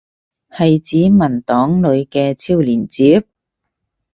[0.49, 3.23] 係指文檔裏嘅超連接？